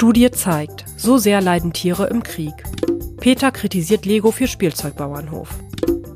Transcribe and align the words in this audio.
Studie 0.00 0.30
zeigt, 0.30 0.86
so 0.96 1.18
sehr 1.18 1.42
leiden 1.42 1.74
Tiere 1.74 2.06
im 2.06 2.22
Krieg. 2.22 2.54
Peter 3.18 3.52
kritisiert 3.52 4.06
Lego 4.06 4.30
für 4.30 4.46
Spielzeugbauernhof. 4.46 5.50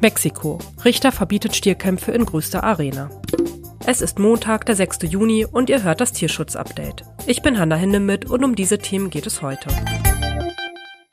Mexiko. 0.00 0.58
Richter 0.86 1.12
verbietet 1.12 1.54
Stierkämpfe 1.54 2.10
in 2.12 2.24
größter 2.24 2.64
Arena. 2.64 3.10
Es 3.84 4.00
ist 4.00 4.18
Montag, 4.18 4.64
der 4.64 4.74
6. 4.74 5.00
Juni 5.02 5.44
und 5.44 5.68
ihr 5.68 5.82
hört 5.82 6.00
das 6.00 6.14
Tierschutz-Update. 6.14 7.04
Ich 7.26 7.42
bin 7.42 7.58
Hanna 7.58 7.76
Hindemith 7.76 8.24
und 8.24 8.42
um 8.42 8.54
diese 8.54 8.78
Themen 8.78 9.10
geht 9.10 9.26
es 9.26 9.42
heute. 9.42 9.68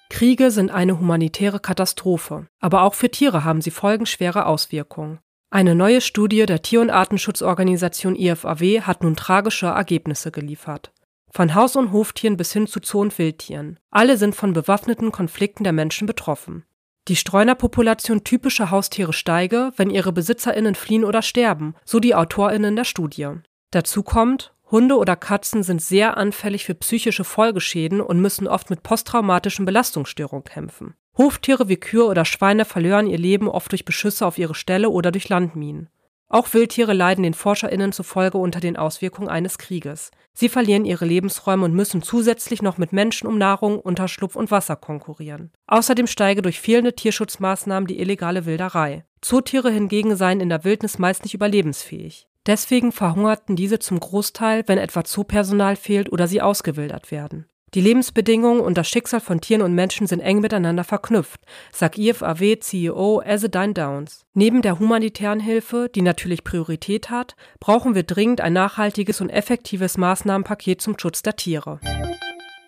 Kriege 0.10 0.50
sind 0.50 0.72
eine 0.72 0.98
humanitäre 0.98 1.60
Katastrophe, 1.60 2.48
aber 2.62 2.84
auch 2.84 2.94
für 2.94 3.12
Tiere 3.12 3.44
haben 3.44 3.60
sie 3.60 3.72
folgenschwere 3.72 4.46
Auswirkungen. 4.46 5.20
Eine 5.50 5.76
neue 5.76 6.00
Studie 6.00 6.46
der 6.46 6.62
Tier- 6.62 6.80
und 6.80 6.90
Artenschutzorganisation 6.90 8.16
IFAW 8.16 8.84
hat 8.84 9.04
nun 9.04 9.18
tragische 9.18 9.68
Ergebnisse 9.68 10.32
geliefert. 10.32 10.94
Von 11.34 11.56
Haus- 11.56 11.76
und 11.76 11.92
Hoftieren 11.92 12.38
bis 12.38 12.52
hin 12.52 12.68
zu 12.68 12.80
Zoo- 12.84 13.02
und 13.02 13.18
Wildtieren. 13.18 13.80
Alle 13.90 14.18
sind 14.18 14.36
von 14.36 14.54
bewaffneten 14.54 15.12
Konflikten 15.12 15.64
der 15.64 15.74
Menschen 15.74 16.06
betroffen. 16.06 16.66
Die 17.08 17.16
Streunerpopulation 17.16 18.24
typischer 18.24 18.70
Haustiere 18.70 19.14
steige, 19.14 19.72
wenn 19.76 19.90
ihre 19.90 20.12
BesitzerInnen 20.12 20.76
fliehen 20.76 21.04
oder 21.04 21.22
sterben, 21.22 21.74
so 21.84 22.00
die 22.00 22.14
AutorInnen 22.14 22.76
der 22.76 22.84
Studie. 22.84 23.30
Dazu 23.72 24.04
kommt, 24.04 24.54
Hunde 24.70 24.98
oder 24.98 25.16
Katzen 25.16 25.64
sind 25.64 25.82
sehr 25.82 26.18
anfällig 26.18 26.66
für 26.66 26.76
psychische 26.76 27.24
Folgeschäden 27.24 28.02
und 28.02 28.22
müssen 28.22 28.48
oft 28.48 28.70
mit 28.70 28.84
posttraumatischen 28.84 29.66
Belastungsstörungen 29.66 30.44
kämpfen. 30.44 30.94
Hoftiere 31.18 31.68
wie 31.68 31.78
Kühe 31.78 32.06
oder 32.06 32.24
Schweine 32.24 32.66
verlieren 32.66 33.08
ihr 33.08 33.18
Leben 33.18 33.50
oft 33.50 33.72
durch 33.72 33.84
Beschüsse 33.84 34.26
auf 34.26 34.38
ihre 34.38 34.56
Ställe 34.56 34.90
oder 34.90 35.12
durch 35.12 35.28
Landminen. 35.28 35.90
Auch 36.32 36.54
Wildtiere 36.54 36.94
leiden 36.94 37.24
den 37.24 37.34
ForscherInnen 37.34 37.92
zufolge 37.92 38.38
unter 38.38 38.62
den 38.62 38.78
Auswirkungen 38.78 39.28
eines 39.28 39.58
Krieges. 39.58 40.12
Sie 40.34 40.48
verlieren 40.48 40.86
ihre 40.86 41.04
Lebensräume 41.04 41.66
und 41.66 41.74
müssen 41.74 42.02
zusätzlich 42.02 42.62
noch 42.62 42.78
mit 42.78 42.94
Menschen 42.94 43.28
um 43.28 43.38
Nahrung, 43.38 43.78
Unterschlupf 43.78 44.38
und 44.38 44.50
Wasser 44.50 44.78
konkurrieren. 44.78 45.52
Außerdem 45.68 46.08
steige 46.08 46.42
durch 46.42 46.62
fehlende 46.62 46.96
Tierschutzmaßnahmen 46.96 47.86
die 47.86 48.00
illegale 48.00 48.46
Wilderei. 48.46 49.04
Zootiere 49.20 49.72
hingegen 49.72 50.16
seien 50.16 50.40
in 50.40 50.48
der 50.48 50.64
Wildnis 50.64 51.00
meist 51.00 51.24
nicht 51.24 51.34
überlebensfähig. 51.34 52.30
Deswegen 52.46 52.94
verhungerten 52.94 53.58
diese 53.58 53.80
zum 53.80 54.00
Großteil, 54.00 54.64
wenn 54.68 54.78
etwa 54.78 55.04
Zoopersonal 55.04 55.76
fehlt 55.76 56.14
oder 56.14 56.30
sie 56.30 56.42
ausgewildert 56.42 57.12
werden. 57.12 57.46
Die 57.74 57.80
Lebensbedingungen 57.80 58.60
und 58.60 58.78
das 58.78 58.90
Schicksal 58.90 59.22
von 59.22 59.40
Tieren 59.40 59.62
und 59.62 59.74
Menschen 59.74 60.06
sind 60.06 60.20
eng 60.20 60.42
miteinander 60.42 60.84
verknüpft, 60.84 61.40
sagt 61.72 61.98
IFAW-CEO 61.98 63.22
Ezedine 63.26 63.74
Downs. 63.74 64.26
Neben 64.34 64.62
der 64.62 64.78
humanitären 64.78 65.40
Hilfe, 65.40 65.90
die 65.94 66.02
natürlich 66.02 66.44
Priorität 66.44 67.10
hat, 67.10 67.38
brauchen 67.62 67.96
wir 67.96 68.04
dringend 68.04 68.42
ein 68.42 68.52
nachhaltiges 68.52 69.22
und 69.22 69.30
effektives 69.30 69.98
Maßnahmenpaket 69.98 70.82
zum 70.82 71.00
Schutz 71.00 71.22
der 71.22 71.38
Tiere. 71.38 71.80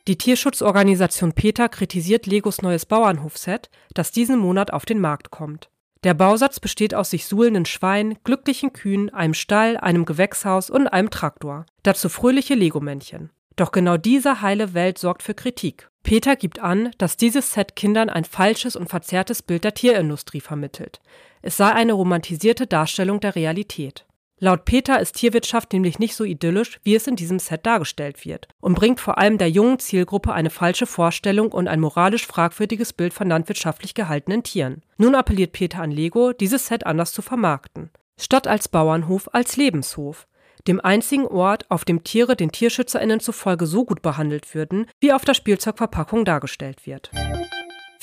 Die 0.08 0.18
Tierschutzorganisation 0.18 1.34
PETA 1.34 1.68
kritisiert 1.68 2.26
Legos 2.26 2.62
neues 2.62 2.86
Bauernhofset, 2.86 3.70
das 3.94 4.12
diesen 4.12 4.40
Monat 4.40 4.72
auf 4.72 4.86
den 4.86 5.02
Markt 5.02 5.32
kommt. 5.32 5.70
Der 6.06 6.14
Bausatz 6.14 6.62
besteht 6.62 6.96
aus 6.96 7.10
sich 7.10 7.26
suhlenden 7.26 7.66
Schweinen, 7.66 8.18
glücklichen 8.24 8.72
Kühen, 8.72 9.14
einem 9.14 9.34
Stall, 9.34 9.76
einem 9.76 10.06
Gewächshaus 10.06 10.70
und 10.70 10.88
einem 10.88 11.10
Traktor. 11.10 11.66
Dazu 11.84 12.08
fröhliche 12.08 12.56
Lego-Männchen. 12.56 13.32
Doch 13.56 13.72
genau 13.72 13.98
diese 13.98 14.42
heile 14.42 14.74
Welt 14.74 14.98
sorgt 14.98 15.24
für 15.24 15.34
Kritik. 15.34 15.90
Peter 16.04 16.36
gibt 16.36 16.60
an, 16.60 16.92
dass 16.98 17.18
dieses 17.18 17.54
Set 17.54 17.76
Kindern 17.76 18.10
ein 18.10 18.26
falsches 18.26 18.76
und 18.76 18.90
verzerrtes 18.90 19.42
Bild 19.42 19.64
der 19.64 19.74
Tierindustrie 19.74 20.42
vermittelt. 20.42 21.00
Es 21.42 21.58
sei 21.58 21.72
eine 21.72 21.94
romantisierte 21.94 22.68
Darstellung 22.68 23.20
der 23.20 23.36
Realität. 23.36 24.06
Laut 24.40 24.66
Peter 24.66 25.00
ist 25.00 25.16
Tierwirtschaft 25.16 25.72
nämlich 25.72 26.00
nicht 26.00 26.16
so 26.16 26.26
idyllisch, 26.26 26.80
wie 26.84 26.96
es 26.96 27.08
in 27.08 27.16
diesem 27.16 27.40
Set 27.40 27.66
dargestellt 27.66 28.26
wird 28.26 28.50
und 28.60 28.74
bringt 28.74 29.00
vor 29.00 29.18
allem 29.18 29.38
der 29.38 29.50
jungen 29.50 29.80
Zielgruppe 29.80 30.34
eine 30.34 30.50
falsche 30.50 30.86
Vorstellung 30.86 31.54
und 31.54 31.70
ein 31.70 31.80
moralisch 31.80 32.28
fragwürdiges 32.28 32.92
Bild 32.92 33.14
von 33.14 33.30
landwirtschaftlich 33.30 33.94
gehaltenen 33.94 34.44
Tieren. 34.44 34.82
Nun 34.98 35.16
appelliert 35.16 35.54
Peter 35.54 35.80
an 35.80 35.92
Lego, 35.92 36.34
dieses 36.34 36.68
Set 36.68 36.86
anders 36.86 37.14
zu 37.14 37.22
vermarkten. 37.22 37.92
Statt 38.20 38.48
als 38.48 38.68
Bauernhof 38.68 39.30
als 39.34 39.56
Lebenshof, 39.56 40.28
dem 40.68 40.80
einzigen 40.80 41.28
Ort, 41.28 41.70
auf 41.70 41.86
dem 41.86 42.04
Tiere 42.04 42.36
den 42.36 42.52
TierschützerInnen 42.52 43.20
zufolge 43.20 43.66
so 43.66 43.86
gut 43.86 44.02
behandelt 44.02 44.54
würden, 44.56 44.88
wie 45.00 45.14
auf 45.14 45.26
der 45.26 45.34
Spielzeugverpackung 45.34 46.26
dargestellt 46.26 46.86
wird. 46.86 47.12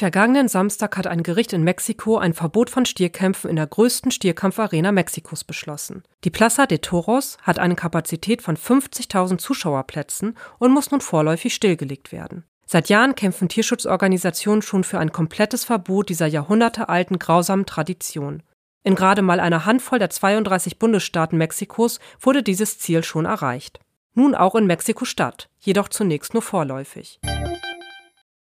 Vergangenen 0.00 0.48
Samstag 0.48 0.96
hat 0.96 1.06
ein 1.06 1.22
Gericht 1.22 1.52
in 1.52 1.62
Mexiko 1.62 2.16
ein 2.16 2.32
Verbot 2.32 2.70
von 2.70 2.86
Stierkämpfen 2.86 3.50
in 3.50 3.56
der 3.56 3.66
größten 3.66 4.10
Stierkampfarena 4.10 4.92
Mexikos 4.92 5.44
beschlossen. 5.44 6.04
Die 6.24 6.30
Plaza 6.30 6.64
de 6.64 6.78
Toros 6.78 7.36
hat 7.42 7.58
eine 7.58 7.74
Kapazität 7.74 8.40
von 8.40 8.56
50.000 8.56 9.36
Zuschauerplätzen 9.36 10.38
und 10.58 10.72
muss 10.72 10.90
nun 10.90 11.02
vorläufig 11.02 11.54
stillgelegt 11.54 12.12
werden. 12.12 12.44
Seit 12.64 12.88
Jahren 12.88 13.14
kämpfen 13.14 13.48
Tierschutzorganisationen 13.48 14.62
schon 14.62 14.84
für 14.84 14.98
ein 14.98 15.12
komplettes 15.12 15.64
Verbot 15.64 16.08
dieser 16.08 16.28
jahrhundertealten 16.28 17.18
grausamen 17.18 17.66
Tradition. 17.66 18.42
In 18.82 18.94
gerade 18.94 19.22
mal 19.22 19.40
einer 19.40 19.66
Handvoll 19.66 19.98
der 19.98 20.10
32 20.10 20.78
Bundesstaaten 20.78 21.36
Mexikos 21.36 22.00
wurde 22.20 22.42
dieses 22.42 22.78
Ziel 22.78 23.04
schon 23.04 23.26
erreicht. 23.26 23.80
Nun 24.14 24.34
auch 24.34 24.54
in 24.54 24.66
Mexiko-Stadt, 24.66 25.50
jedoch 25.60 25.88
zunächst 25.88 26.32
nur 26.32 26.42
vorläufig. 26.42 27.20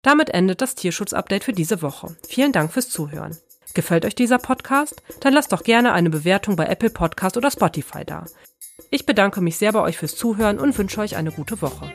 Damit 0.01 0.29
endet 0.29 0.61
das 0.61 0.75
Tierschutz-Update 0.75 1.44
für 1.44 1.53
diese 1.53 1.81
Woche. 1.81 2.16
Vielen 2.27 2.51
Dank 2.51 2.73
fürs 2.73 2.89
Zuhören. 2.89 3.38
Gefällt 3.73 4.05
euch 4.05 4.16
dieser 4.16 4.38
Podcast? 4.39 5.01
Dann 5.21 5.33
lasst 5.33 5.51
doch 5.51 5.63
gerne 5.63 5.94
eine 5.94 6.09
Bewertung 6.09 6.55
bei 6.55 6.65
Apple 6.65 6.89
Podcast 6.89 7.38
oder 7.38 7.50
Spotify 7.50 8.03
da. 8.03 8.25
Ich 8.89 9.05
bedanke 9.05 9.39
mich 9.39 9.57
sehr 9.57 9.71
bei 9.71 9.81
euch 9.81 9.97
fürs 9.97 10.15
Zuhören 10.15 10.59
und 10.59 10.77
wünsche 10.77 11.00
euch 11.00 11.15
eine 11.15 11.31
gute 11.31 11.61
Woche. 11.61 11.94